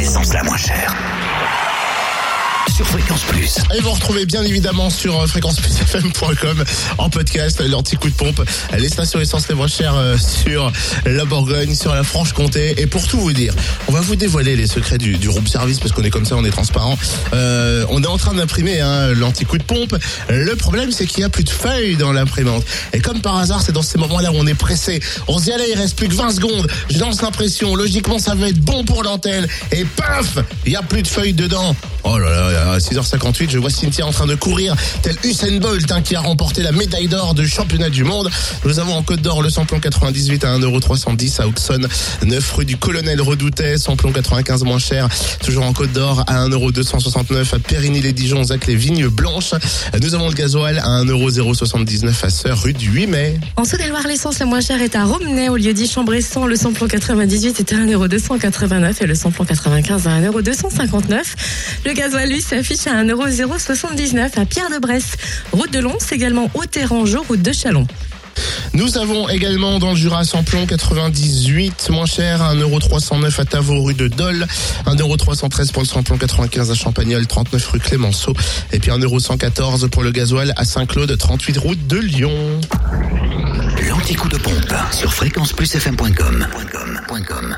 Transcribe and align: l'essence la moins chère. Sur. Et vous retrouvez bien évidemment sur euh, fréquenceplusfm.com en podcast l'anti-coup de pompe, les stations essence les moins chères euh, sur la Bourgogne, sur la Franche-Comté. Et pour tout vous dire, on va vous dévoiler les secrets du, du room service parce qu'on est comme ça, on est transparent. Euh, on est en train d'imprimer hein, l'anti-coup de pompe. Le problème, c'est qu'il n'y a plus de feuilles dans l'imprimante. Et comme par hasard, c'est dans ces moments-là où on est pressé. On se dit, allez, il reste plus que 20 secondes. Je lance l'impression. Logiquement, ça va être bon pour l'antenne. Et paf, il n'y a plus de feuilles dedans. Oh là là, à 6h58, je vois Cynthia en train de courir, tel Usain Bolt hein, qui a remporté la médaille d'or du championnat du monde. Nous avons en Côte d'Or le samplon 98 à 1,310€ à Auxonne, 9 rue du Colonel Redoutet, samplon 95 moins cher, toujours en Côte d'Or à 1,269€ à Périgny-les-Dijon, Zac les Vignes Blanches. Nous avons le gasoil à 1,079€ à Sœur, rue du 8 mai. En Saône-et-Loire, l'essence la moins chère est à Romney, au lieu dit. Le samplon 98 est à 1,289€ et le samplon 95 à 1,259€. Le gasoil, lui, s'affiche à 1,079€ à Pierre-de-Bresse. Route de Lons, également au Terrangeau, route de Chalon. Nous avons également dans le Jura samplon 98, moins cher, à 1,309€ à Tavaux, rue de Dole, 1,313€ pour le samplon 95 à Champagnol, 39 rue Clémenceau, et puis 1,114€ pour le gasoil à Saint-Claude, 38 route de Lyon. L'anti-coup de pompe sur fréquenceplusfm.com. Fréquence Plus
l'essence 0.00 0.32
la 0.32 0.42
moins 0.44 0.56
chère. 0.56 0.96
Sur. 2.82 3.74
Et 3.74 3.80
vous 3.80 3.90
retrouvez 3.90 4.24
bien 4.24 4.42
évidemment 4.42 4.88
sur 4.88 5.20
euh, 5.20 5.26
fréquenceplusfm.com 5.26 6.64
en 6.96 7.10
podcast 7.10 7.60
l'anti-coup 7.60 8.08
de 8.08 8.14
pompe, 8.14 8.42
les 8.78 8.88
stations 8.88 9.20
essence 9.20 9.48
les 9.48 9.54
moins 9.54 9.68
chères 9.68 9.96
euh, 9.96 10.16
sur 10.16 10.72
la 11.04 11.26
Bourgogne, 11.26 11.74
sur 11.74 11.94
la 11.94 12.04
Franche-Comté. 12.04 12.80
Et 12.80 12.86
pour 12.86 13.06
tout 13.06 13.18
vous 13.18 13.34
dire, 13.34 13.54
on 13.86 13.92
va 13.92 14.00
vous 14.00 14.16
dévoiler 14.16 14.56
les 14.56 14.66
secrets 14.66 14.96
du, 14.96 15.18
du 15.18 15.28
room 15.28 15.46
service 15.46 15.78
parce 15.78 15.92
qu'on 15.92 16.02
est 16.04 16.10
comme 16.10 16.24
ça, 16.24 16.36
on 16.36 16.44
est 16.44 16.50
transparent. 16.50 16.96
Euh, 17.34 17.84
on 17.90 18.02
est 18.02 18.06
en 18.06 18.16
train 18.16 18.32
d'imprimer 18.32 18.80
hein, 18.80 19.12
l'anti-coup 19.12 19.58
de 19.58 19.62
pompe. 19.62 19.94
Le 20.30 20.56
problème, 20.56 20.90
c'est 20.90 21.06
qu'il 21.06 21.18
n'y 21.18 21.24
a 21.24 21.30
plus 21.30 21.44
de 21.44 21.50
feuilles 21.50 21.96
dans 21.96 22.12
l'imprimante. 22.12 22.64
Et 22.94 23.00
comme 23.00 23.20
par 23.20 23.36
hasard, 23.36 23.60
c'est 23.60 23.72
dans 23.72 23.82
ces 23.82 23.98
moments-là 23.98 24.32
où 24.32 24.36
on 24.36 24.46
est 24.46 24.54
pressé. 24.54 25.00
On 25.28 25.38
se 25.38 25.44
dit, 25.44 25.52
allez, 25.52 25.66
il 25.70 25.78
reste 25.78 25.96
plus 25.96 26.08
que 26.08 26.14
20 26.14 26.30
secondes. 26.30 26.66
Je 26.88 26.98
lance 26.98 27.20
l'impression. 27.20 27.76
Logiquement, 27.76 28.18
ça 28.18 28.34
va 28.34 28.48
être 28.48 28.60
bon 28.60 28.84
pour 28.84 29.02
l'antenne. 29.02 29.46
Et 29.70 29.84
paf, 29.84 30.38
il 30.64 30.70
n'y 30.70 30.76
a 30.76 30.82
plus 30.82 31.02
de 31.02 31.08
feuilles 31.08 31.34
dedans. 31.34 31.76
Oh 32.04 32.18
là 32.18 32.30
là, 32.30 32.69
à 32.72 32.78
6h58, 32.78 33.50
je 33.50 33.58
vois 33.58 33.70
Cynthia 33.70 34.06
en 34.06 34.12
train 34.12 34.26
de 34.26 34.34
courir, 34.34 34.74
tel 35.02 35.16
Usain 35.24 35.58
Bolt 35.58 35.90
hein, 35.92 36.02
qui 36.02 36.16
a 36.16 36.20
remporté 36.20 36.62
la 36.62 36.72
médaille 36.72 37.08
d'or 37.08 37.34
du 37.34 37.46
championnat 37.46 37.90
du 37.90 38.04
monde. 38.04 38.30
Nous 38.64 38.78
avons 38.78 38.94
en 38.94 39.02
Côte 39.02 39.20
d'Or 39.20 39.42
le 39.42 39.50
samplon 39.50 39.78
98 39.80 40.44
à 40.44 40.58
1,310€ 40.58 41.42
à 41.42 41.46
Auxonne, 41.46 41.86
9 42.24 42.52
rue 42.52 42.64
du 42.64 42.76
Colonel 42.76 43.20
Redoutet, 43.20 43.78
samplon 43.78 44.12
95 44.12 44.64
moins 44.64 44.78
cher, 44.78 45.08
toujours 45.44 45.64
en 45.64 45.72
Côte 45.72 45.92
d'Or 45.92 46.24
à 46.26 46.46
1,269€ 46.48 47.54
à 47.54 47.58
Périgny-les-Dijon, 47.58 48.44
Zac 48.44 48.66
les 48.66 48.76
Vignes 48.76 49.08
Blanches. 49.08 49.54
Nous 50.00 50.14
avons 50.14 50.28
le 50.28 50.34
gasoil 50.34 50.78
à 50.78 51.02
1,079€ 51.02 52.24
à 52.24 52.30
Sœur, 52.30 52.62
rue 52.62 52.72
du 52.72 52.90
8 52.90 53.06
mai. 53.06 53.40
En 53.56 53.64
Saône-et-Loire, 53.64 54.06
l'essence 54.06 54.38
la 54.38 54.46
moins 54.46 54.60
chère 54.60 54.80
est 54.80 54.96
à 54.96 55.04
Romney, 55.04 55.48
au 55.48 55.56
lieu 55.56 55.74
dit. 55.74 55.90
Le 56.46 56.56
samplon 56.56 56.86
98 56.86 57.60
est 57.60 57.72
à 57.72 57.76
1,289€ 57.76 59.02
et 59.02 59.06
le 59.06 59.14
samplon 59.14 59.44
95 59.44 60.06
à 60.06 60.20
1,259€. 60.20 61.22
Le 61.84 61.92
gasoil, 61.92 62.28
lui, 62.28 62.42
s'affiche 62.42 62.86
à 62.86 63.02
1,079€ 63.02 64.38
à 64.38 64.44
Pierre-de-Bresse. 64.44 65.16
Route 65.52 65.72
de 65.72 65.78
Lons, 65.78 65.98
également 66.12 66.50
au 66.54 66.66
Terrangeau, 66.66 67.24
route 67.26 67.42
de 67.42 67.52
Chalon. 67.52 67.86
Nous 68.72 68.98
avons 68.98 69.28
également 69.28 69.78
dans 69.78 69.90
le 69.90 69.96
Jura 69.96 70.24
samplon 70.24 70.66
98, 70.66 71.90
moins 71.90 72.06
cher, 72.06 72.40
à 72.42 72.54
1,309€ 72.54 73.40
à 73.40 73.44
Tavaux, 73.44 73.82
rue 73.82 73.94
de 73.94 74.08
Dole, 74.08 74.46
1,313€ 74.86 75.72
pour 75.72 75.82
le 75.82 75.88
samplon 75.88 76.16
95 76.16 76.70
à 76.70 76.74
Champagnol, 76.74 77.26
39 77.26 77.68
rue 77.68 77.80
Clémenceau, 77.80 78.32
et 78.72 78.78
puis 78.78 78.90
1,114€ 78.90 79.88
pour 79.88 80.02
le 80.02 80.10
gasoil 80.10 80.52
à 80.56 80.64
Saint-Claude, 80.64 81.16
38 81.16 81.58
route 81.58 81.86
de 81.86 81.98
Lyon. 81.98 82.60
L'anti-coup 83.88 84.28
de 84.28 84.38
pompe 84.38 84.74
sur 84.92 85.12
fréquenceplusfm.com. 85.12 86.46
Fréquence 86.50 87.02
Plus 87.08 87.49